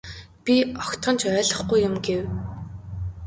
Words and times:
Би 0.43 0.55
огтхон 0.81 1.15
ч 1.19 1.21
ойлгохгүй 1.29 1.79
юм 1.87 1.95
гэв. 2.05 2.23